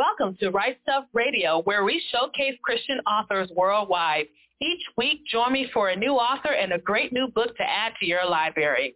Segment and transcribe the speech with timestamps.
[0.00, 4.28] Welcome to Write Stuff Radio, where we showcase Christian authors worldwide.
[4.62, 7.92] Each week, join me for a new author and a great new book to add
[8.00, 8.94] to your library.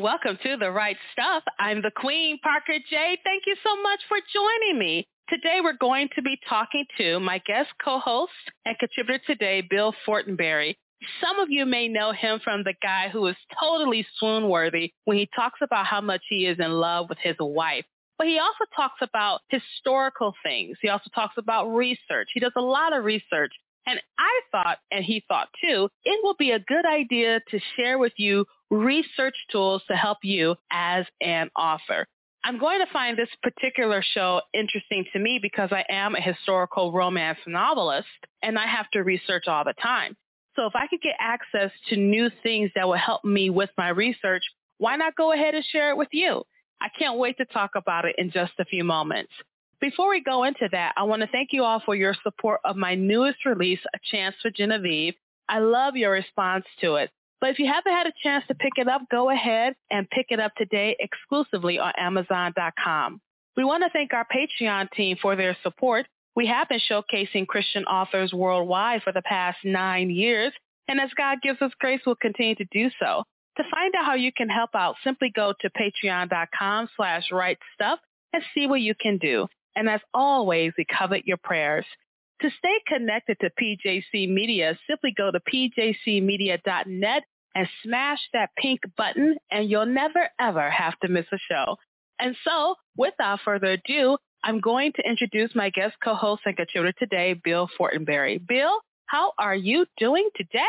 [0.00, 1.42] Welcome to The Write Stuff.
[1.58, 3.18] I'm the Queen, Parker J.
[3.22, 5.06] Thank you so much for joining me.
[5.28, 8.32] Today we're going to be talking to my guest co-host
[8.64, 10.76] and contributor today, Bill Fortenberry.
[11.20, 15.28] Some of you may know him from the guy who is totally swoon-worthy when he
[15.36, 17.84] talks about how much he is in love with his wife.
[18.16, 20.78] But he also talks about historical things.
[20.80, 22.30] He also talks about research.
[22.32, 23.52] He does a lot of research.
[23.86, 27.98] And I thought, and he thought too, it will be a good idea to share
[27.98, 32.06] with you research tools to help you as an author.
[32.42, 36.92] I'm going to find this particular show interesting to me because I am a historical
[36.92, 38.08] romance novelist
[38.42, 40.16] and I have to research all the time.
[40.56, 43.90] So if I could get access to new things that will help me with my
[43.90, 44.42] research,
[44.78, 46.42] why not go ahead and share it with you?
[46.80, 49.32] I can't wait to talk about it in just a few moments.
[49.80, 52.76] Before we go into that, I want to thank you all for your support of
[52.76, 55.14] my newest release, A Chance for Genevieve.
[55.48, 57.10] I love your response to it.
[57.40, 60.26] But if you haven't had a chance to pick it up, go ahead and pick
[60.30, 63.20] it up today exclusively on Amazon.com.
[63.56, 66.06] We want to thank our Patreon team for their support.
[66.36, 70.52] We have been showcasing Christian authors worldwide for the past nine years,
[70.86, 73.24] and as God gives us grace, we'll continue to do so.
[73.56, 77.98] To find out how you can help out, simply go to patreon.com slash right stuff
[78.32, 79.48] and see what you can do.
[79.76, 81.84] And as always, we covet your prayers.
[82.42, 87.22] To stay connected to PJC Media, simply go to pjcmedia.net
[87.54, 91.76] and smash that pink button and you'll never ever have to miss a show.
[92.18, 97.34] And so, without further ado, I'm going to introduce my guest co-host and contributor today,
[97.34, 98.40] Bill Fortenberry.
[98.46, 100.60] Bill, how are you doing today?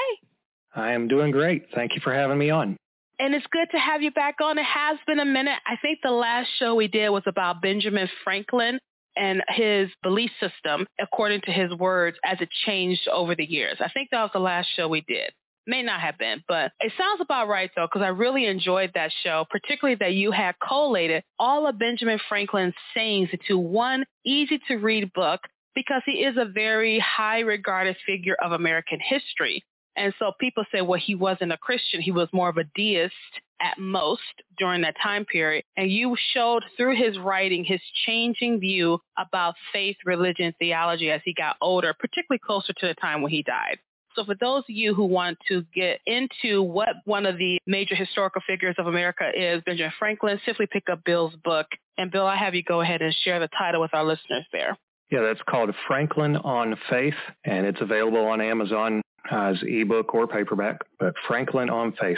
[0.75, 1.67] I am doing great.
[1.73, 2.75] Thank you for having me on.
[3.19, 4.57] And it's good to have you back on.
[4.57, 5.59] It has been a minute.
[5.65, 8.79] I think the last show we did was about Benjamin Franklin
[9.21, 13.77] and his belief system, according to his words, as it changed over the years.
[13.79, 15.31] I think that was the last show we did.
[15.67, 19.11] May not have been, but it sounds about right though, because I really enjoyed that
[19.23, 24.77] show, particularly that you had collated all of Benjamin Franklin's sayings into one easy to
[24.77, 25.41] read book
[25.75, 29.63] because he is a very high regarded figure of American history.
[29.95, 32.01] And so people say, well, he wasn't a Christian.
[32.01, 33.13] He was more of a deist
[33.61, 34.21] at most
[34.57, 35.63] during that time period.
[35.77, 41.33] And you showed through his writing his changing view about faith, religion, theology as he
[41.33, 43.77] got older, particularly closer to the time when he died.
[44.15, 47.95] So for those of you who want to get into what one of the major
[47.95, 51.67] historical figures of America is, Benjamin Franklin, simply pick up Bill's book.
[51.97, 54.77] And Bill, I have you go ahead and share the title with our listeners there.
[55.11, 60.79] Yeah, that's called Franklin on Faith, and it's available on Amazon as ebook or paperback,
[60.99, 62.17] but Franklin on Faith.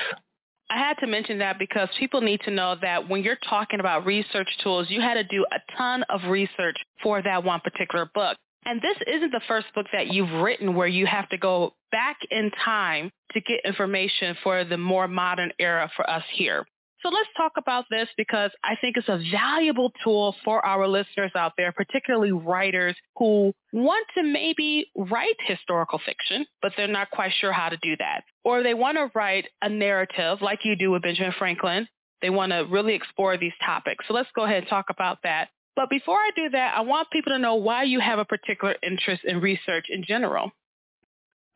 [0.70, 4.06] I had to mention that because people need to know that when you're talking about
[4.06, 8.38] research tools, you had to do a ton of research for that one particular book.
[8.66, 12.18] And this isn't the first book that you've written where you have to go back
[12.32, 16.66] in time to get information for the more modern era for us here.
[17.04, 21.32] So let's talk about this because I think it's a valuable tool for our listeners
[21.36, 27.34] out there, particularly writers who want to maybe write historical fiction, but they're not quite
[27.42, 28.22] sure how to do that.
[28.46, 31.90] Or they want to write a narrative like you do with Benjamin Franklin.
[32.22, 34.06] They want to really explore these topics.
[34.08, 35.50] So let's go ahead and talk about that.
[35.76, 38.76] But before I do that, I want people to know why you have a particular
[38.82, 40.52] interest in research in general.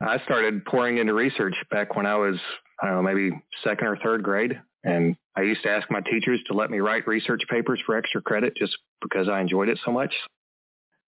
[0.02, 2.36] I started pouring into research back when I was,
[2.81, 3.31] I don't know, maybe
[3.63, 4.59] second or third grade.
[4.84, 8.22] And I used to ask my teachers to let me write research papers for extra
[8.22, 10.13] credit just because I enjoyed it so much.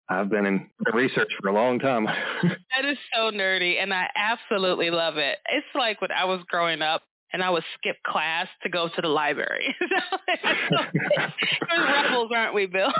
[0.09, 2.05] I've been in research for a long time.
[2.43, 5.37] that is so nerdy, and I absolutely love it.
[5.49, 9.01] It's like when I was growing up, and I would skip class to go to
[9.01, 9.75] the library.
[11.69, 12.91] We're rebels, aren't we, Bill?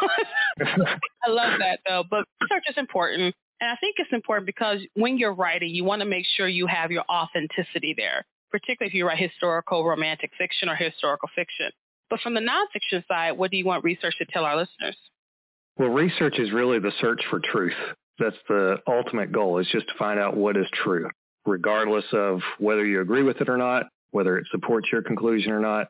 [0.59, 2.03] I love that, though.
[2.09, 3.33] But research is important.
[3.61, 6.67] And I think it's important because when you're writing, you want to make sure you
[6.67, 11.71] have your authenticity there particularly if you write historical romantic fiction or historical fiction.
[12.09, 14.97] But from the nonfiction side, what do you want research to tell our listeners?
[15.77, 17.73] Well, research is really the search for truth.
[18.17, 21.09] That's the ultimate goal is just to find out what is true,
[21.45, 25.59] regardless of whether you agree with it or not, whether it supports your conclusion or
[25.59, 25.87] not.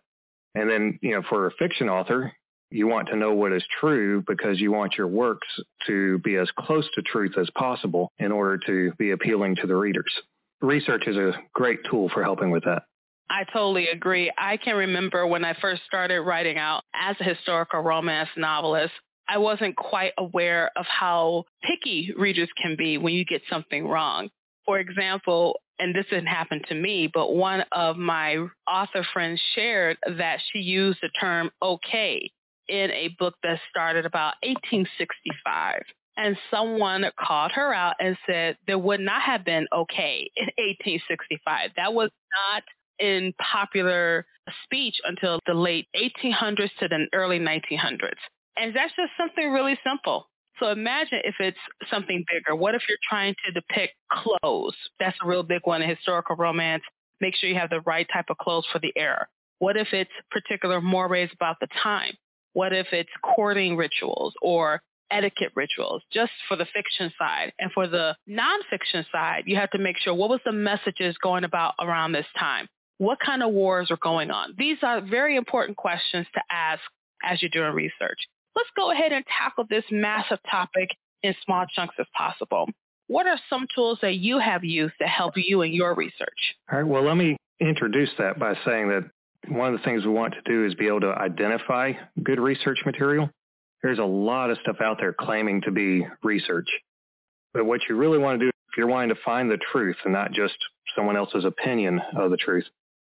[0.54, 2.34] And then, you know, for a fiction author,
[2.72, 5.48] you want to know what is true because you want your works
[5.88, 9.76] to be as close to truth as possible in order to be appealing to the
[9.76, 10.14] readers.
[10.62, 12.84] Research is a great tool for helping with that.
[13.30, 14.32] I totally agree.
[14.38, 18.94] I can remember when I first started writing out as a historical romance novelist,
[19.28, 24.30] I wasn't quite aware of how picky readers can be when you get something wrong.
[24.66, 29.98] For example, and this didn't happen to me, but one of my author friends shared
[30.18, 32.32] that she used the term okay
[32.68, 35.82] in a book that started about 1865.
[36.20, 41.72] And someone called her out and said there would not have been okay in 1865.
[41.78, 42.10] That was
[42.52, 42.64] not
[43.00, 44.26] in popular
[44.66, 48.20] speech until the late 1800s to the early 1900s.
[48.58, 50.28] And that's just something really simple.
[50.60, 51.58] So imagine if it's
[51.90, 52.54] something bigger.
[52.54, 54.76] What if you're trying to depict clothes?
[55.00, 56.84] That's a real big one in historical romance.
[57.22, 59.26] Make sure you have the right type of clothes for the era.
[59.60, 62.16] What if it's particular mores about the time?
[62.52, 67.54] What if it's courting rituals or etiquette rituals just for the fiction side?
[67.60, 71.44] And for the nonfiction side, you have to make sure what was the messages going
[71.44, 72.68] about around this time?
[72.98, 74.56] What kind of wars are going on?
[74.58, 76.82] These are very important questions to ask
[77.24, 78.20] as you're doing research.
[78.56, 80.90] Let's go ahead and tackle this massive topic
[81.24, 82.68] in small chunks as possible.
[83.08, 86.56] What are some tools that you have used to help you in your research?
[86.72, 86.88] All right.
[86.88, 89.10] Well, let me introduce that by saying that
[89.48, 92.80] one of the things we want to do is be able to identify good research
[92.86, 93.30] material.
[93.84, 96.68] There's a lot of stuff out there claiming to be research.
[97.54, 100.14] But what you really want to do, if you're wanting to find the truth and
[100.14, 100.56] not just
[100.96, 102.66] someone else's opinion of the truth,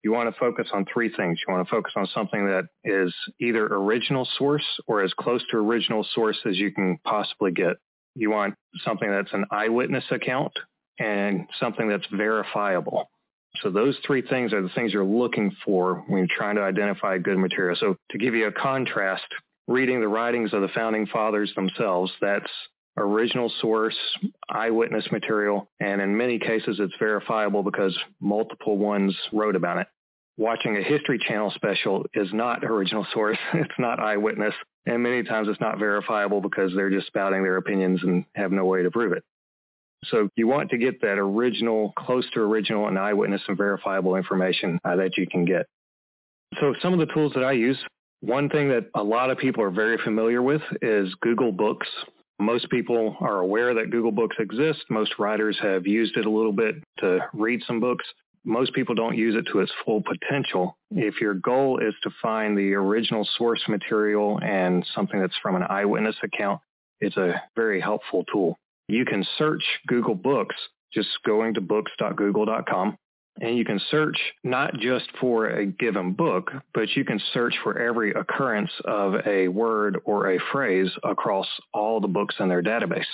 [0.03, 1.39] you want to focus on three things.
[1.47, 5.59] You want to focus on something that is either original source or as close to
[5.59, 7.77] original source as you can possibly get.
[8.15, 8.55] You want
[8.85, 10.53] something that's an eyewitness account
[10.99, 13.11] and something that's verifiable.
[13.63, 17.19] So those three things are the things you're looking for when you're trying to identify
[17.19, 17.77] good material.
[17.79, 19.27] So to give you a contrast,
[19.71, 22.51] reading the writings of the founding fathers themselves, that's
[22.97, 23.97] original source,
[24.51, 29.87] eyewitness material, and in many cases it's verifiable because multiple ones wrote about it.
[30.37, 33.39] Watching a History Channel special is not original source.
[33.55, 34.55] It's not eyewitness.
[34.87, 38.65] And many times it's not verifiable because they're just spouting their opinions and have no
[38.65, 39.23] way to prove it.
[40.07, 44.81] So you want to get that original, close to original and eyewitness and verifiable information
[44.85, 45.67] uh, that you can get.
[46.59, 47.79] So some of the tools that I use,
[48.21, 51.89] one thing that a lot of people are very familiar with is Google Books.
[52.39, 54.83] Most people are aware that Google Books exists.
[54.89, 58.05] Most writers have used it a little bit to read some books.
[58.45, 60.77] Most people don't use it to its full potential.
[60.91, 65.65] If your goal is to find the original source material and something that's from an
[65.69, 66.61] eyewitness account,
[67.01, 68.59] it's a very helpful tool.
[68.89, 70.57] You can search Google Books
[70.93, 72.97] just going to books.google.com.
[73.41, 77.79] And you can search not just for a given book, but you can search for
[77.79, 83.05] every occurrence of a word or a phrase across all the books in their database.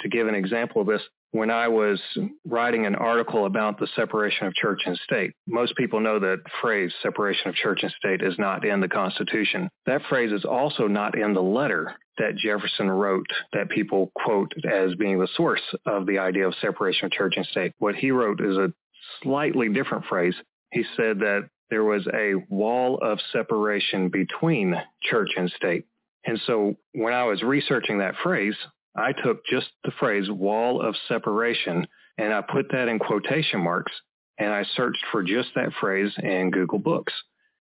[0.00, 2.00] To give an example of this, when I was
[2.46, 6.92] writing an article about the separation of church and state, most people know that phrase
[7.02, 9.68] separation of church and state is not in the Constitution.
[9.86, 14.94] That phrase is also not in the letter that Jefferson wrote that people quote as
[14.94, 17.72] being the source of the idea of separation of church and state.
[17.78, 18.72] What he wrote is a
[19.22, 20.34] slightly different phrase.
[20.70, 25.84] He said that there was a wall of separation between church and state.
[26.24, 28.56] And so when I was researching that phrase,
[28.96, 31.86] I took just the phrase wall of separation
[32.18, 33.92] and I put that in quotation marks
[34.38, 37.12] and I searched for just that phrase in Google Books.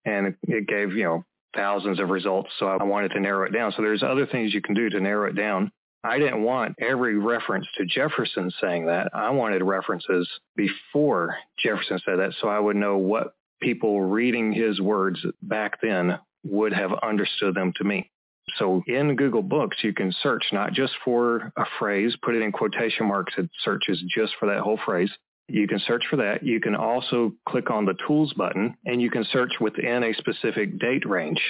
[0.05, 1.25] And it gave, you know,
[1.55, 2.49] thousands of results.
[2.59, 3.73] So I wanted to narrow it down.
[3.75, 5.71] So there's other things you can do to narrow it down.
[6.05, 9.09] I didn't want every reference to Jefferson saying that.
[9.13, 14.79] I wanted references before Jefferson said that so I would know what people reading his
[14.79, 18.11] words back then would have understood them to me.
[18.57, 22.51] So in Google Books, you can search not just for a phrase, put it in
[22.51, 25.09] quotation marks, it searches just for that whole phrase.
[25.47, 26.43] You can search for that.
[26.43, 30.79] You can also click on the tools button and you can search within a specific
[30.79, 31.41] date range.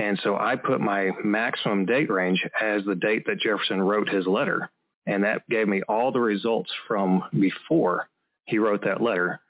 [0.00, 4.26] And so I put my maximum date range as the date that Jefferson wrote his
[4.26, 4.70] letter.
[5.06, 8.08] And that gave me all the results from before
[8.46, 9.40] he wrote that letter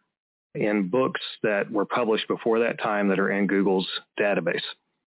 [0.57, 3.89] in books that were published before that time that are in Google's
[4.19, 4.65] database.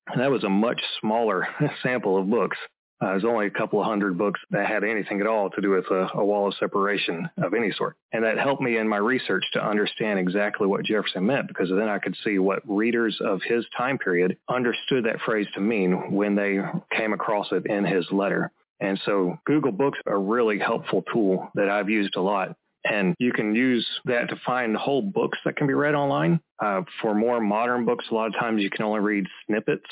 [0.08, 1.46] And that was a much smaller
[1.84, 2.58] sample of books.
[3.04, 5.72] Uh, there's only a couple of hundred books that had anything at all to do
[5.72, 7.98] with a, a, wall of separation of any sort.
[8.14, 11.90] And that helped me in my research to understand exactly what Jefferson meant because then
[11.90, 16.36] I could see what readers of his time period understood that phrase to mean when
[16.36, 16.60] they
[16.96, 18.54] came across it in his letter.
[18.80, 22.56] And so Google Books are a really helpful tool that I've used a lot.
[22.86, 26.40] And you can use that to find whole books that can be read online.
[26.64, 29.90] Uh, for more modern books, a lot of times you can only read snippets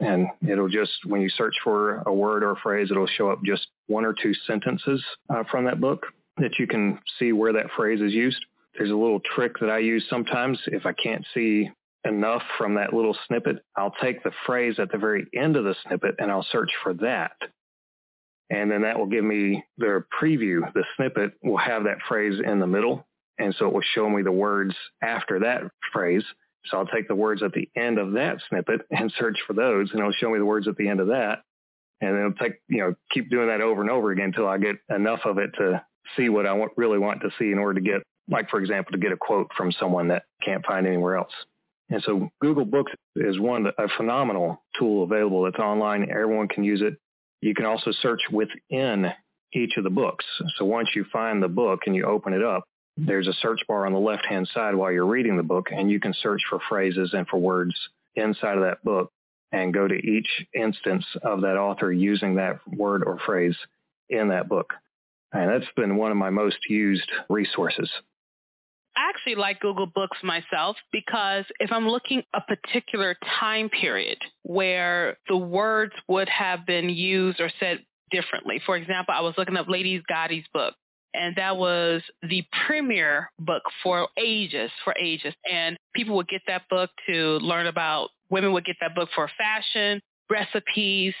[0.00, 3.42] and it'll just, when you search for a word or a phrase, it'll show up
[3.44, 6.06] just one or two sentences uh, from that book
[6.38, 8.44] that you can see where that phrase is used.
[8.76, 11.70] There's a little trick that I use sometimes if I can't see
[12.04, 15.74] enough from that little snippet, I'll take the phrase at the very end of the
[15.86, 17.32] snippet and I'll search for that.
[18.50, 20.72] And then that will give me the preview.
[20.72, 23.06] The snippet will have that phrase in the middle.
[23.38, 25.62] And so it will show me the words after that
[25.92, 26.24] phrase.
[26.70, 29.90] So I'll take the words at the end of that snippet and search for those
[29.90, 31.42] and it'll show me the words at the end of that.
[32.00, 34.58] And then it'll take, you know, keep doing that over and over again until I
[34.58, 35.82] get enough of it to
[36.16, 38.92] see what I want, really want to see in order to get, like, for example,
[38.92, 41.32] to get a quote from someone that can't find anywhere else.
[41.88, 45.46] And so Google Books is one, a phenomenal tool available.
[45.46, 46.08] It's online.
[46.10, 46.98] Everyone can use it.
[47.40, 49.12] You can also search within
[49.54, 50.24] each of the books.
[50.56, 52.64] So once you find the book and you open it up,
[52.96, 56.00] there's a search bar on the left-hand side while you're reading the book, and you
[56.00, 57.74] can search for phrases and for words
[58.14, 59.12] inside of that book
[59.52, 63.56] and go to each instance of that author using that word or phrase
[64.08, 64.72] in that book.
[65.32, 67.90] And that's been one of my most used resources.
[68.96, 75.18] I actually like Google Books myself because if I'm looking a particular time period where
[75.28, 78.60] the words would have been used or said differently.
[78.64, 80.74] For example, I was looking up Lady Godey's book
[81.16, 85.34] and that was the premier book for ages, for ages.
[85.50, 89.30] And people would get that book to learn about, women would get that book for
[89.36, 91.14] fashion, recipes,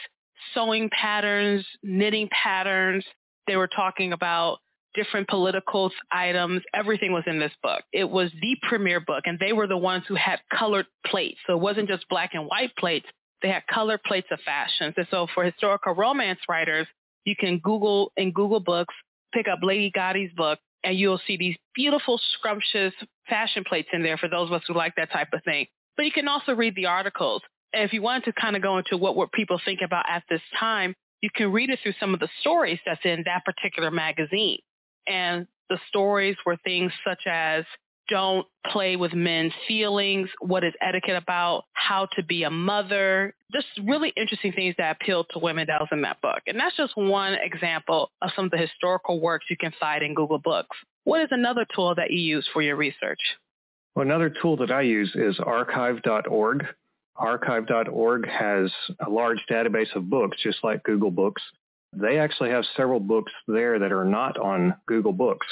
[0.54, 3.04] sewing patterns, knitting patterns.
[3.46, 4.58] They were talking about
[4.94, 6.62] different political items.
[6.74, 7.82] Everything was in this book.
[7.92, 11.38] It was the premier book, and they were the ones who had colored plates.
[11.46, 13.06] So it wasn't just black and white plates.
[13.42, 14.94] They had colored plates of fashions.
[14.96, 16.86] And so for historical romance writers,
[17.24, 18.94] you can Google in Google Books,
[19.32, 22.92] pick up Lady Godey's book, and you'll see these beautiful, scrumptious
[23.28, 25.66] fashion plates in there for those of us who like that type of thing.
[25.96, 27.42] But you can also read the articles.
[27.72, 30.22] And if you wanted to kind of go into what were people think about at
[30.30, 33.90] this time, you can read it through some of the stories that's in that particular
[33.90, 34.58] magazine.
[35.06, 37.64] And the stories were things such as
[38.08, 43.66] don't play with men's feelings, what is etiquette about, how to be a mother, just
[43.84, 46.40] really interesting things that appeal to women that was in that book.
[46.46, 50.14] And that's just one example of some of the historical works you can find in
[50.14, 50.76] Google Books.
[51.04, 53.20] What is another tool that you use for your research?
[53.94, 56.66] Well, another tool that I use is archive.org.
[57.16, 58.70] Archive.org has
[59.06, 61.42] a large database of books, just like Google Books.
[61.92, 65.46] They actually have several books there that are not on Google Books.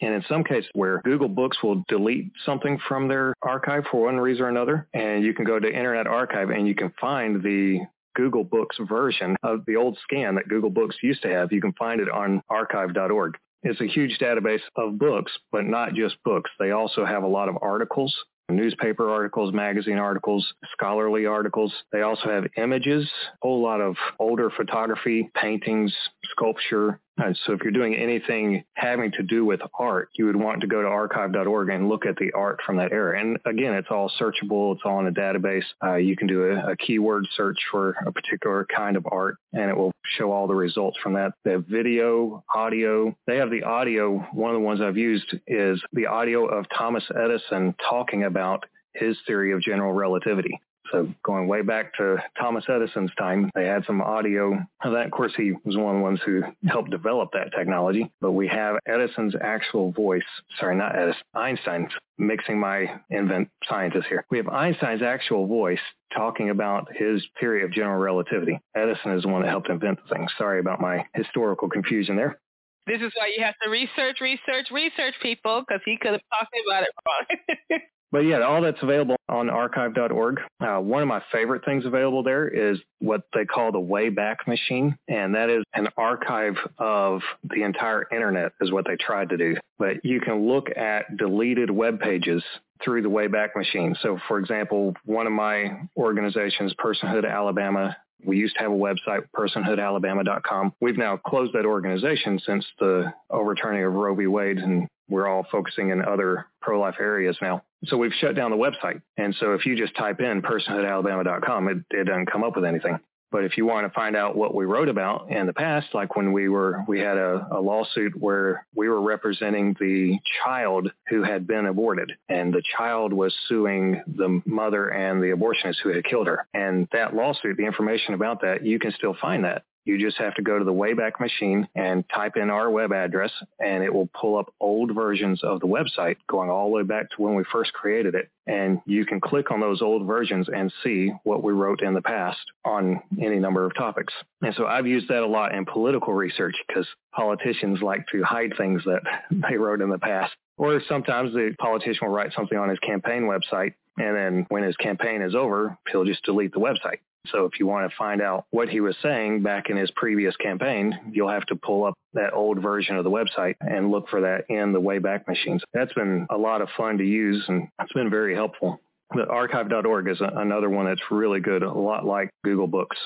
[0.00, 4.18] And in some cases where Google Books will delete something from their archive for one
[4.18, 7.80] reason or another, and you can go to Internet Archive and you can find the
[8.14, 11.52] Google Books version of the old scan that Google Books used to have.
[11.52, 13.38] You can find it on archive.org.
[13.62, 16.50] It's a huge database of books, but not just books.
[16.58, 18.14] They also have a lot of articles
[18.50, 21.72] newspaper articles, magazine articles, scholarly articles.
[21.92, 23.04] They also have images,
[23.42, 25.94] a whole lot of older photography, paintings,
[26.30, 30.60] sculpture, and so if you're doing anything having to do with art, you would want
[30.60, 33.20] to go to archive.org and look at the art from that era.
[33.20, 34.74] And again, it's all searchable.
[34.74, 35.64] It's all in a database.
[35.82, 39.68] Uh, you can do a, a, keyword search for a particular kind of art and
[39.68, 41.32] it will show all the results from that.
[41.44, 43.16] Have video, audio.
[43.26, 44.18] They have the audio.
[44.32, 49.16] One of the ones I've used is the audio of Thomas Edison talking about his
[49.26, 50.60] theory of general relativity.
[50.92, 55.06] So going way back to Thomas Edison's time, they had some audio of that.
[55.06, 58.10] Of course, he was one of the ones who helped develop that technology.
[58.20, 60.22] But we have Edison's actual voice.
[60.58, 61.22] Sorry, not Edison.
[61.34, 64.24] Einstein's mixing my invent scientists here.
[64.30, 65.80] We have Einstein's actual voice
[66.14, 68.58] talking about his theory of general relativity.
[68.74, 70.26] Edison is the one that helped invent the thing.
[70.36, 72.38] Sorry about my historical confusion there.
[72.86, 76.54] This is why you have to research, research, research people because he could have talked
[76.66, 77.80] about it wrong.
[78.10, 80.40] But yeah, all that's available on archive.org.
[80.60, 84.96] Uh, one of my favorite things available there is what they call the Wayback Machine,
[85.08, 89.56] and that is an archive of the entire internet is what they tried to do.
[89.78, 92.42] But you can look at deleted web pages
[92.82, 93.94] through the Wayback Machine.
[94.00, 99.24] So for example, one of my organizations, Personhood Alabama, we used to have a website,
[99.36, 100.72] personhoodalabama.com.
[100.80, 104.26] We've now closed that organization since the overturning of Roe v.
[104.26, 107.62] Wade, and we're all focusing in other pro-life areas now.
[107.84, 109.02] So we've shut down the website.
[109.16, 112.98] And so if you just type in personhoodalabama.com, it, it doesn't come up with anything.
[113.30, 116.16] But if you want to find out what we wrote about in the past, like
[116.16, 121.22] when we were, we had a, a, lawsuit where we were representing the child who
[121.22, 126.04] had been aborted and the child was suing the mother and the abortionist who had
[126.04, 126.46] killed her.
[126.54, 130.34] And that lawsuit, the information about that, you can still find that You just have
[130.34, 134.10] to go to the Wayback Machine and type in our web address, and it will
[134.12, 137.42] pull up old versions of the website going all the way back to when we
[137.50, 138.28] first created it.
[138.46, 142.02] And you can click on those old versions and see what we wrote in the
[142.02, 144.12] past on any number of topics.
[144.42, 148.52] And so I've used that a lot in political research because politicians like to hide
[148.58, 149.00] things that
[149.48, 150.34] they wrote in the past.
[150.58, 154.76] Or sometimes the politician will write something on his campaign website, and then when his
[154.76, 156.98] campaign is over, he'll just delete the website.
[157.32, 160.36] So if you want to find out what he was saying back in his previous
[160.36, 164.20] campaign, you'll have to pull up that old version of the website and look for
[164.22, 165.62] that in the Wayback Machines.
[165.72, 168.80] That's been a lot of fun to use and it's been very helpful.
[169.14, 172.96] The archive.org is another one that's really good, a lot like Google Books.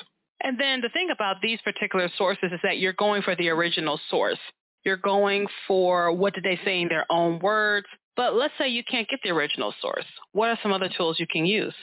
[0.43, 4.01] And then the thing about these particular sources is that you're going for the original
[4.11, 4.39] source.
[4.85, 7.87] You're going for what did they say in their own words.
[8.17, 10.05] But let's say you can't get the original source.
[10.33, 11.75] What are some other tools you can use?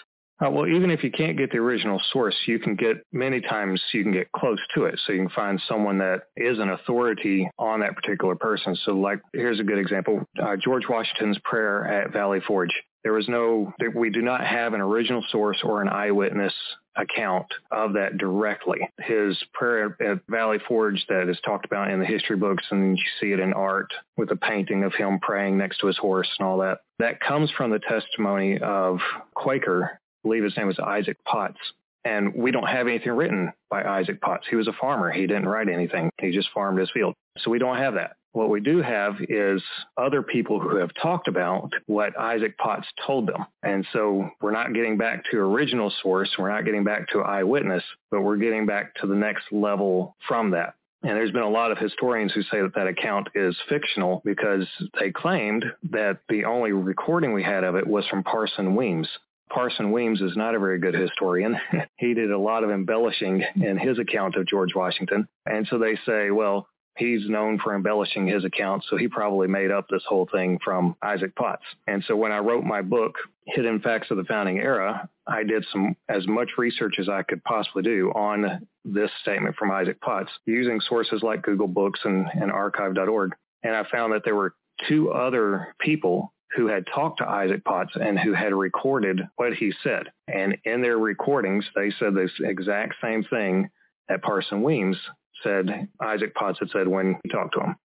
[0.44, 3.82] Uh, well, even if you can't get the original source, you can get many times
[3.94, 5.00] you can get close to it.
[5.06, 8.76] So you can find someone that is an authority on that particular person.
[8.86, 10.24] So like, here's a good example.
[10.42, 12.72] Uh, George Washington's prayer at Valley Forge.
[13.04, 16.54] There was no, we do not have an original source or an eyewitness
[16.98, 18.80] account of that directly.
[19.00, 23.04] His prayer at Valley Forge that is talked about in the history books and you
[23.22, 26.48] see it in art with a painting of him praying next to his horse and
[26.48, 26.80] all that.
[27.00, 29.00] That comes from the testimony of
[29.34, 31.60] Quaker believe his name was Isaac Potts.
[32.06, 34.48] And we don't have anything written by Isaac Potts.
[34.50, 35.12] He was a farmer.
[35.12, 36.10] He didn't write anything.
[36.20, 37.14] He just farmed his field.
[37.40, 38.16] So we don't have that.
[38.32, 39.62] What we do have is
[39.98, 43.46] other people who have talked about what Isaac Potts told them.
[43.64, 46.30] And so we're not getting back to original source.
[46.38, 50.52] We're not getting back to eyewitness, but we're getting back to the next level from
[50.52, 50.76] that.
[51.02, 54.68] And there's been a lot of historians who say that that account is fictional because
[55.00, 59.08] they claimed that the only recording we had of it was from Parson Weems.
[59.50, 61.58] Parson Weems is not a very good historian.
[61.98, 65.28] he did a lot of embellishing in his account of George Washington.
[65.46, 69.72] And so they say, well, he's known for embellishing his account, so he probably made
[69.72, 71.64] up this whole thing from Isaac Potts.
[71.88, 73.16] And so when I wrote my book,
[73.46, 77.44] Hidden Facts of the Founding Era, I did some as much research as I could
[77.44, 82.52] possibly do on this statement from Isaac Potts using sources like Google Books and, and
[82.52, 83.32] archive.org.
[83.64, 84.54] And I found that there were
[84.88, 89.72] two other people who had talked to Isaac Potts and who had recorded what he
[89.84, 90.08] said.
[90.28, 93.70] And in their recordings, they said this exact same thing
[94.08, 94.98] that Parson Weems
[95.44, 97.76] said Isaac Potts had said when he talked to him.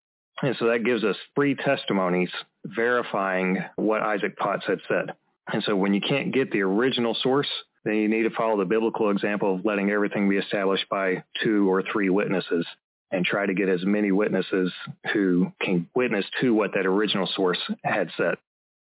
[0.42, 2.30] And so that gives us three testimonies
[2.64, 5.14] verifying what Isaac Potts had said.
[5.52, 7.48] And so when you can't get the original source,
[7.84, 11.70] then you need to follow the biblical example of letting everything be established by two
[11.70, 12.66] or three witnesses
[13.10, 14.72] and try to get as many witnesses
[15.12, 18.34] who can witness to what that original source had said.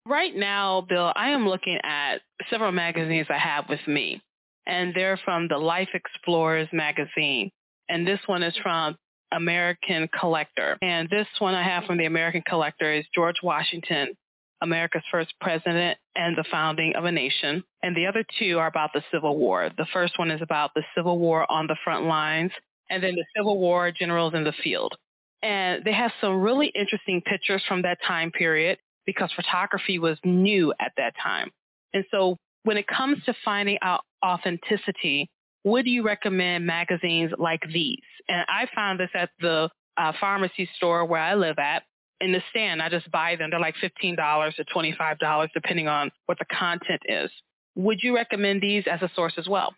[0.08, 4.22] Right now, Bill, I am looking at several magazines I have with me,
[4.66, 7.50] and they're from the Life Explorers magazine.
[7.90, 8.96] And this one is from
[9.32, 10.78] American Collector.
[10.80, 14.14] And this one I have from the American Collector is George Washington,
[14.62, 17.62] America's first president and the founding of a nation.
[17.82, 19.70] And the other two are about the Civil War.
[19.76, 22.52] The first one is about the Civil War on the front lines,
[22.88, 24.96] and then the Civil War generals in the field.
[25.42, 30.70] And they have some really interesting pictures from that time period because photography was new
[30.78, 31.50] at that time.
[31.94, 35.30] And so when it comes to finding out authenticity,
[35.64, 38.02] would you recommend magazines like these?
[38.28, 41.84] And I found this at the uh, pharmacy store where I live at.
[42.20, 43.48] In the stand, I just buy them.
[43.48, 47.30] They're like $15 to $25, depending on what the content is.
[47.76, 49.72] Would you recommend these as a source as well?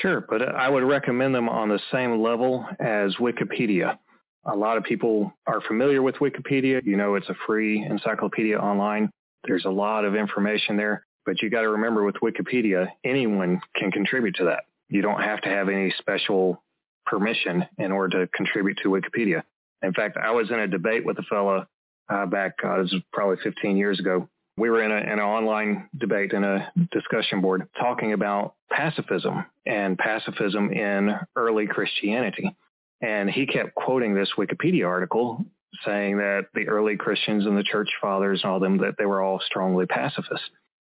[0.00, 3.98] Sure, but I would recommend them on the same level as Wikipedia.
[4.44, 6.84] A lot of people are familiar with Wikipedia.
[6.84, 9.10] You know, it's a free encyclopedia online.
[9.44, 13.90] There's a lot of information there, but you got to remember with Wikipedia, anyone can
[13.90, 14.64] contribute to that.
[14.88, 16.62] You don't have to have any special
[17.06, 19.42] permission in order to contribute to Wikipedia.
[19.82, 21.66] In fact, I was in a debate with a fella
[22.08, 24.28] uh, back, uh, this was probably 15 years ago.
[24.56, 29.46] We were in, a, in an online debate in a discussion board talking about pacifism
[29.64, 32.54] and pacifism in early Christianity.
[33.02, 35.44] And he kept quoting this Wikipedia article
[35.84, 39.06] saying that the early Christians and the church fathers and all of them, that they
[39.06, 40.42] were all strongly pacifist.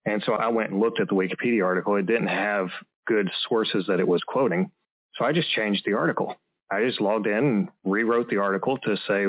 [0.07, 1.97] And so I went and looked at the Wikipedia article.
[1.97, 2.69] It didn't have
[3.07, 4.71] good sources that it was quoting.
[5.15, 6.37] So I just changed the article.
[6.71, 9.27] I just logged in and rewrote the article to say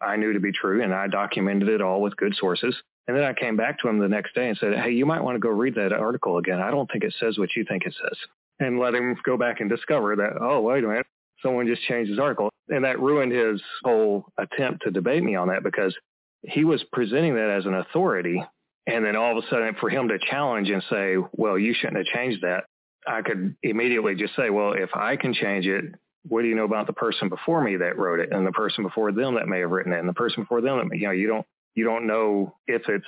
[0.00, 2.74] I knew to be true and I documented it all with good sources.
[3.06, 5.22] And then I came back to him the next day and said, hey, you might
[5.22, 6.60] want to go read that article again.
[6.60, 8.18] I don't think it says what you think it says.
[8.58, 11.06] And let him go back and discover that, oh, wait a minute,
[11.42, 12.50] someone just changed his article.
[12.68, 15.94] And that ruined his whole attempt to debate me on that because
[16.42, 18.42] he was presenting that as an authority.
[18.86, 21.98] And then all of a sudden for him to challenge and say, well, you shouldn't
[21.98, 22.64] have changed that.
[23.06, 25.84] I could immediately just say, well, if I can change it,
[26.28, 28.82] what do you know about the person before me that wrote it and the person
[28.82, 31.06] before them that may have written it and the person before them that may, you
[31.06, 33.06] know, you don't, you don't know if it's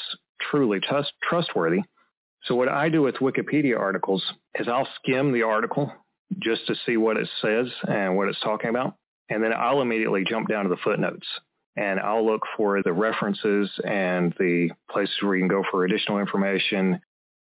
[0.50, 1.80] truly trust, trustworthy.
[2.44, 4.22] So what I do with Wikipedia articles
[4.54, 5.92] is I'll skim the article
[6.38, 8.94] just to see what it says and what it's talking about.
[9.30, 11.26] And then I'll immediately jump down to the footnotes
[11.76, 16.18] and I'll look for the references and the places where you can go for additional
[16.18, 17.00] information.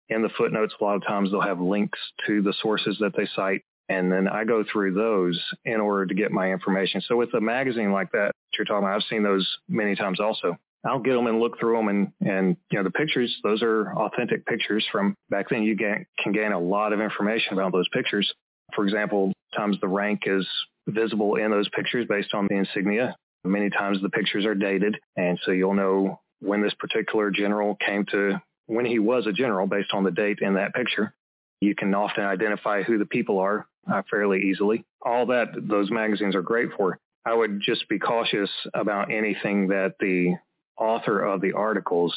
[0.10, 3.28] In the footnotes, a lot of times they'll have links to the sources that they
[3.36, 3.63] cite.
[3.89, 7.02] And then I go through those in order to get my information.
[7.02, 10.58] So with a magazine like that you're talking about, I've seen those many times also.
[10.86, 13.93] I'll get them and look through them and, and, you know, the pictures, those are
[13.93, 15.63] authentic pictures from back then.
[15.63, 18.32] You get, can gain a lot of information about those pictures.
[18.75, 20.47] For example, times the rank is
[20.88, 23.15] visible in those pictures based on the insignia.
[23.43, 24.97] Many times the pictures are dated.
[25.15, 29.67] And so you'll know when this particular general came to, when he was a general
[29.67, 31.13] based on the date in that picture.
[31.62, 34.86] You can often identify who the people are uh, fairly easily.
[35.01, 36.99] All that those magazines are great for.
[37.25, 40.36] I would just be cautious about anything that the
[40.77, 42.15] author of the articles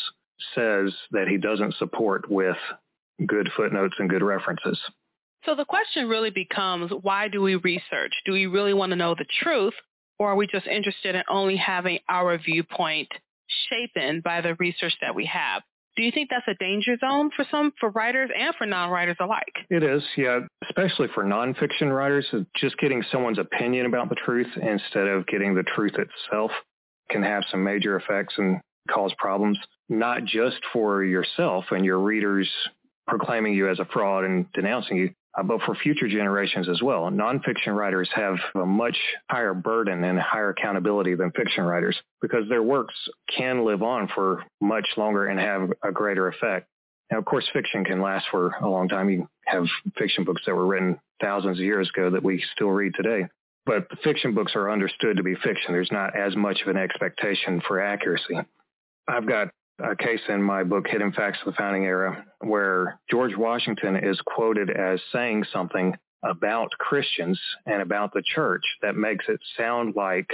[0.55, 2.57] says that he doesn't support with
[3.27, 4.79] good footnotes and good references.
[5.47, 8.13] So the question really becomes, why do we research?
[8.27, 9.75] Do we really want to know the truth
[10.19, 13.09] or are we just interested in only having our viewpoint
[13.69, 15.63] shapen by the research that we have?
[15.97, 19.53] Do you think that's a danger zone for some, for writers and for non-writers alike?
[19.71, 22.27] It is, yeah, especially for nonfiction writers.
[22.55, 26.53] Just getting someone's opinion about the truth instead of getting the truth itself
[27.11, 32.49] can have some major effects and cause problems, not just for yourself and your readers
[33.09, 37.11] proclaiming you as a fraud and denouncing you, uh, but for future generations as well.
[37.11, 38.97] Nonfiction writers have a much
[39.31, 42.95] higher burden and higher accountability than fiction writers because their works
[43.35, 46.67] can live on for much longer and have a greater effect.
[47.11, 49.11] Now, of course, fiction can last for a long time.
[49.11, 52.93] You have fiction books that were written thousands of years ago that we still read
[52.95, 53.27] today.
[53.67, 55.73] But fiction books are understood to be fiction.
[55.73, 58.39] There's not as much of an expectation for accuracy.
[59.09, 59.49] I've got
[59.83, 64.21] a case in my book, Hidden Facts of the Founding Era, where George Washington is
[64.27, 70.31] quoted as saying something about Christians and about the church that makes it sound like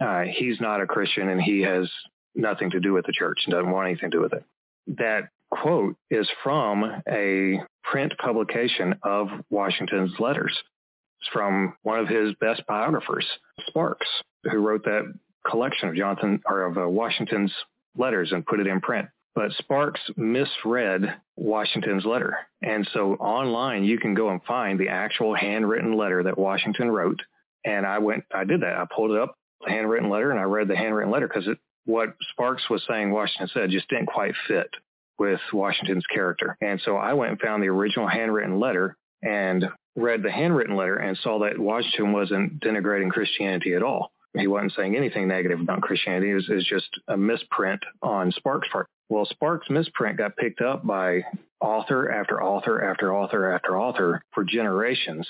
[0.00, 1.90] uh, he's not a Christian and he has
[2.34, 4.44] nothing to do with the church and doesn't want anything to do with it.
[4.98, 10.56] That quote is from a print publication of Washington's letters.
[11.20, 13.26] It's from one of his best biographers,
[13.66, 14.06] Sparks,
[14.44, 15.12] who wrote that
[15.48, 17.52] collection of Jonathan or of uh, Washington's
[17.96, 19.08] letters and put it in print.
[19.34, 22.36] But Sparks misread Washington's letter.
[22.62, 27.20] And so online you can go and find the actual handwritten letter that Washington wrote.
[27.64, 28.76] And I went, I did that.
[28.76, 31.48] I pulled it up, the handwritten letter, and I read the handwritten letter because
[31.84, 34.70] what Sparks was saying Washington said just didn't quite fit
[35.18, 36.56] with Washington's character.
[36.60, 40.96] And so I went and found the original handwritten letter and read the handwritten letter
[40.96, 44.12] and saw that Washington wasn't denigrating Christianity at all.
[44.36, 46.30] He wasn't saying anything negative about Christianity.
[46.30, 48.86] It was, it was just a misprint on Sparks' part.
[49.08, 51.24] Well, Sparks' misprint got picked up by
[51.60, 55.26] author after author after author after author for generations.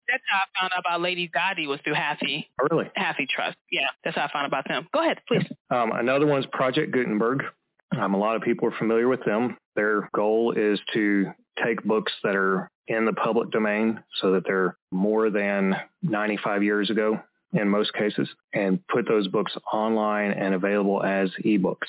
[0.08, 2.48] That's how I found out about Lady Dottie was through Hathi.
[2.60, 2.90] Oh, really?
[2.96, 3.54] HathiTrust.
[3.72, 4.86] Yeah, that's how I found out about them.
[4.92, 5.46] Go ahead, please.
[5.70, 7.44] Um, another one's Project Gutenberg.
[7.98, 9.56] Um, a lot of people are familiar with them.
[9.74, 14.76] Their goal is to take books that are in the public domain so that they're
[14.92, 17.20] more than 95 years ago
[17.52, 21.88] in most cases and put those books online and available as ebooks.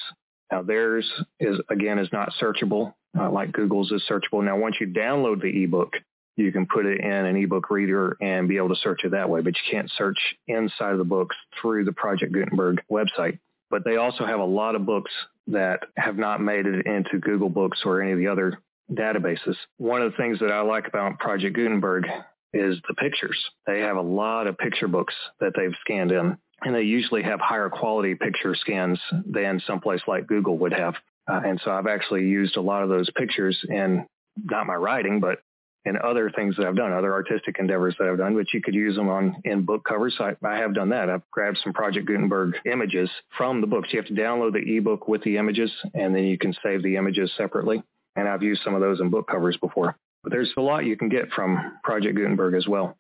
[0.52, 4.44] Now theirs is again is not searchable uh, like Google's is searchable.
[4.44, 5.94] Now once you download the ebook,
[6.36, 9.30] you can put it in an ebook reader and be able to search it that
[9.30, 13.40] way, but you can't search inside of the books through the Project Gutenberg website.
[13.70, 15.12] But they also have a lot of books
[15.48, 18.60] that have not made it into Google Books or any of the other
[18.92, 19.56] databases.
[19.78, 22.06] One of the things that I like about Project Gutenberg
[22.54, 23.38] is the pictures.
[23.66, 27.40] They have a lot of picture books that they've scanned in, and they usually have
[27.40, 30.96] higher quality picture scans than someplace like Google would have.
[31.30, 34.06] Uh, and so I've actually used a lot of those pictures in
[34.44, 35.40] not my writing, but
[35.88, 38.76] in other things that I've done, other artistic endeavors that I've done, but you could
[38.76, 40.14] use them on in book covers.
[40.20, 41.10] I, I have done that.
[41.10, 43.90] I've grabbed some Project Gutenberg images from the books.
[43.92, 46.98] You have to download the ebook with the images, and then you can save the
[46.98, 47.82] images separately.
[48.18, 49.96] And I've used some of those in book covers before.
[50.24, 52.98] But there's a lot you can get from Project Gutenberg as well.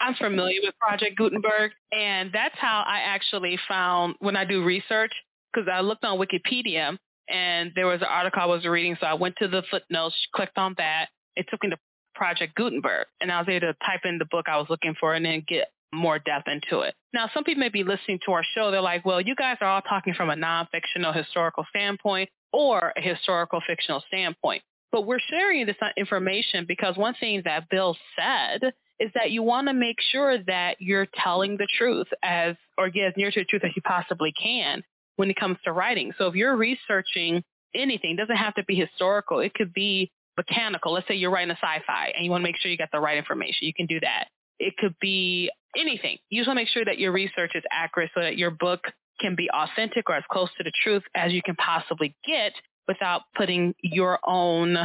[0.00, 5.12] I'm familiar with Project Gutenberg, and that's how I actually found when I do research,
[5.52, 6.96] because I looked on Wikipedia
[7.28, 10.56] and there was an article I was reading, so I went to the footnotes, clicked
[10.56, 11.08] on that.
[11.34, 11.76] It took me to
[12.18, 15.14] Project Gutenberg, and I was able to type in the book I was looking for
[15.14, 16.94] and then get more depth into it.
[17.14, 18.70] Now, some people may be listening to our show.
[18.70, 23.00] They're like, well, you guys are all talking from a non-fictional historical standpoint or a
[23.00, 24.62] historical fictional standpoint.
[24.90, 29.68] But we're sharing this information because one thing that Bill said is that you want
[29.68, 33.44] to make sure that you're telling the truth as or get as near to the
[33.44, 34.82] truth as you possibly can
[35.16, 36.12] when it comes to writing.
[36.18, 39.40] So if you're researching anything, doesn't have to be historical.
[39.40, 40.92] It could be mechanical.
[40.92, 43.00] Let's say you're writing a sci-fi and you want to make sure you got the
[43.00, 43.66] right information.
[43.66, 44.28] You can do that.
[44.58, 46.18] It could be anything.
[46.30, 48.80] You just want to make sure that your research is accurate so that your book
[49.20, 52.52] can be authentic or as close to the truth as you can possibly get
[52.86, 54.76] without putting your own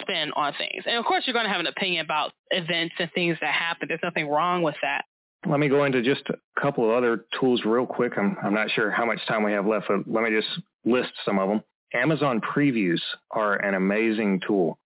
[0.00, 0.82] spin on things.
[0.86, 3.86] And of course, you're going to have an opinion about events and things that happen.
[3.88, 5.04] There's nothing wrong with that.
[5.48, 8.14] Let me go into just a couple of other tools real quick.
[8.16, 10.48] I'm, I'm not sure how much time we have left, but let me just
[10.84, 11.62] list some of them.
[11.94, 14.78] Amazon previews are an amazing tool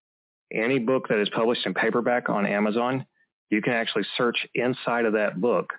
[0.52, 3.06] any book that is published in paperback on Amazon,
[3.50, 5.72] you can actually search inside of that book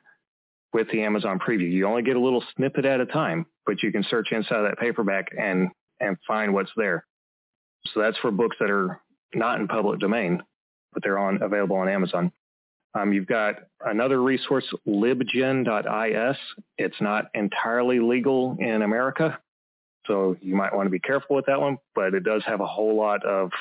[0.74, 1.72] with the Amazon preview.
[1.72, 4.64] You only get a little snippet at a time, but you can search inside of
[4.70, 7.06] that paperback and, and find what's there.
[7.94, 9.00] So that's for books that are
[9.34, 10.44] not in public domain,
[10.94, 12.32] but they're on available on Amazon.
[12.94, 13.56] Um, you've got
[13.86, 16.38] another resource, libgen.is.
[16.78, 19.40] It's not entirely legal in America,
[20.08, 22.68] so you might want to be careful with that one, but it does have a
[22.68, 23.52] whole lot of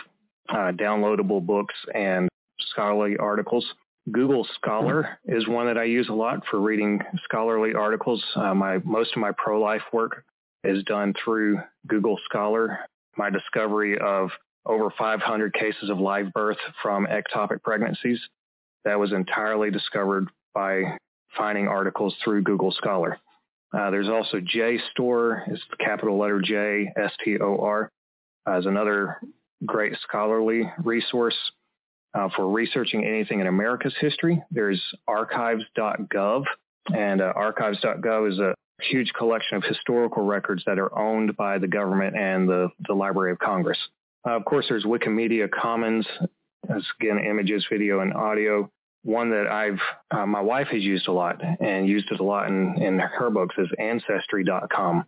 [0.50, 2.28] uh, downloadable books and
[2.70, 3.64] scholarly articles.
[4.10, 8.24] Google Scholar is one that I use a lot for reading scholarly articles.
[8.34, 10.24] Uh, my most of my pro-life work
[10.64, 12.80] is done through Google Scholar.
[13.16, 14.30] My discovery of
[14.66, 18.20] over 500 cases of live birth from ectopic pregnancies
[18.84, 20.82] that was entirely discovered by
[21.36, 23.18] finding articles through Google Scholar.
[23.72, 27.90] Uh, there's also JSTOR, it's the capital letter J, S-T-O-R,
[28.48, 29.20] uh, is another
[29.66, 31.36] great scholarly resource
[32.14, 34.42] uh, for researching anything in America's history.
[34.50, 36.44] There's archives.gov,
[36.94, 41.68] and uh, archives.gov is a huge collection of historical records that are owned by the
[41.68, 43.78] government and the, the Library of Congress.
[44.26, 46.06] Uh, of course, there's Wikimedia Commons,
[46.68, 48.70] as again, images, video, and audio.
[49.02, 52.48] One that I've, uh, my wife has used a lot and used it a lot
[52.48, 55.06] in, in her books is Ancestry.com.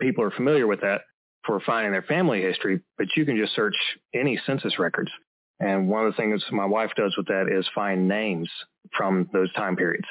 [0.00, 1.02] People are familiar with that
[1.44, 3.76] for finding their family history, but you can just search
[4.14, 5.10] any census records.
[5.60, 8.48] And one of the things my wife does with that is find names
[8.96, 10.06] from those time periods.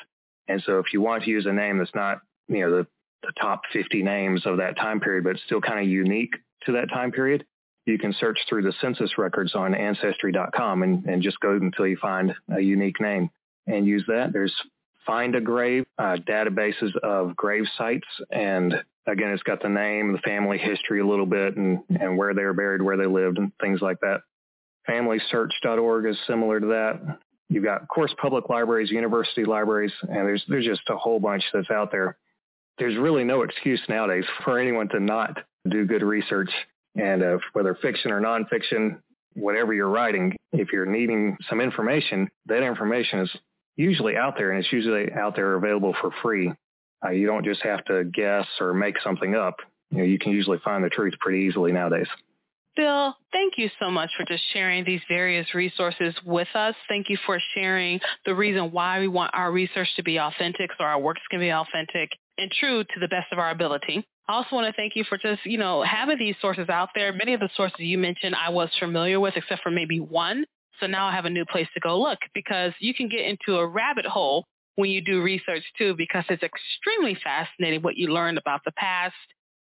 [0.47, 2.87] And so if you want to use a name that's not, you know, the,
[3.23, 6.33] the top 50 names of that time period, but still kind of unique
[6.65, 7.45] to that time period,
[7.85, 11.97] you can search through the census records on ancestry.com and, and just go until you
[12.01, 13.29] find a unique name
[13.65, 14.31] and use that.
[14.33, 14.53] There's
[15.07, 18.75] Find a Grave, uh, databases of grave sites and
[19.07, 22.43] again, it's got the name, the family history a little bit, and, and where they
[22.43, 24.21] were buried, where they lived, and things like that.
[24.87, 27.19] FamilySearch.org is similar to that.
[27.49, 31.43] You've got, of course, public libraries, university libraries, and there's there's just a whole bunch
[31.53, 32.17] that's out there.
[32.77, 36.49] There's really no excuse nowadays for anyone to not do good research,
[36.95, 38.99] and uh, whether fiction or nonfiction,
[39.33, 43.31] whatever you're writing, if you're needing some information, that information is
[43.77, 46.51] usually out there, and it's usually out there available for free.
[47.05, 49.57] Uh, you don't just have to guess or make something up.
[49.91, 52.07] You know, you can usually find the truth pretty easily nowadays.
[52.75, 56.75] Bill, thank you so much for just sharing these various resources with us.
[56.87, 60.83] Thank you for sharing the reason why we want our research to be authentic so
[60.83, 62.11] our works can be authentic.
[62.37, 64.05] and true to the best of our ability.
[64.27, 67.13] I also want to thank you for just, you know, having these sources out there.
[67.13, 70.45] Many of the sources you mentioned I was familiar with, except for maybe one.
[70.79, 73.57] So now I have a new place to go look because you can get into
[73.57, 78.37] a rabbit hole when you do research too, because it's extremely fascinating what you learn
[78.37, 79.15] about the past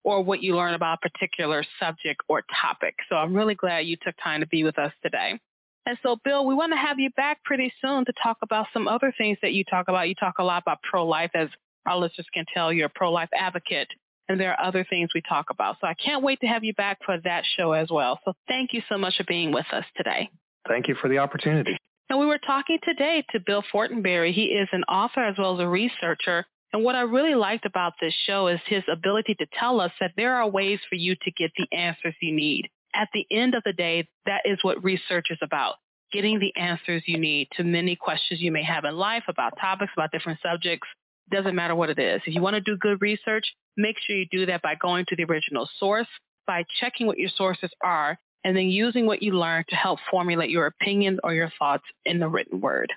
[0.03, 2.95] or what you learn about a particular subject or topic.
[3.09, 5.39] So I'm really glad you took time to be with us today.
[5.85, 8.87] And so, Bill, we want to have you back pretty soon to talk about some
[8.87, 10.07] other things that you talk about.
[10.07, 11.49] You talk a lot about pro-life, as
[11.85, 12.71] our listeners can tell.
[12.71, 13.89] You're a pro-life advocate,
[14.29, 15.77] and there are other things we talk about.
[15.81, 18.19] So I can't wait to have you back for that show as well.
[18.23, 20.29] So thank you so much for being with us today.
[20.67, 21.77] Thank you for the opportunity.
[22.09, 24.33] And we were talking today to Bill Fortenberry.
[24.33, 26.45] He is an author as well as a researcher.
[26.71, 30.11] And what I really liked about this show is his ability to tell us that
[30.17, 32.69] there are ways for you to get the answers you need.
[32.95, 35.75] At the end of the day, that is what research is about,
[36.11, 39.91] getting the answers you need to many questions you may have in life about topics,
[39.95, 40.87] about different subjects.
[41.31, 42.21] Doesn't matter what it is.
[42.25, 43.45] If you want to do good research,
[43.77, 46.07] make sure you do that by going to the original source,
[46.45, 50.49] by checking what your sources are, and then using what you learn to help formulate
[50.49, 52.91] your opinions or your thoughts in the written word.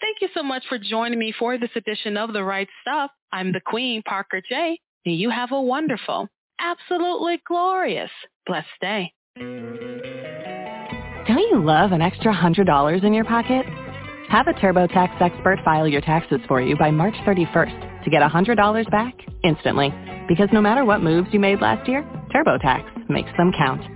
[0.00, 3.10] Thank you so much for joining me for this edition of The Write Stuff.
[3.32, 6.28] I'm the Queen, Parker J, and you have a wonderful,
[6.60, 8.10] absolutely glorious,
[8.46, 9.12] blessed day.
[11.26, 13.66] Don't you love an extra $100 in your pocket?
[14.28, 18.90] Have a TurboTax expert file your taxes for you by March 31st to get $100
[18.90, 19.92] back instantly.
[20.28, 22.02] Because no matter what moves you made last year,
[22.34, 23.95] TurboTax makes them count.